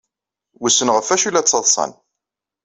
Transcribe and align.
Wissen 0.59 0.93
ɣef 0.95 1.07
wacu 1.11 1.27
ay 1.27 1.33
la 1.33 1.43
ttaḍsan. 1.43 1.91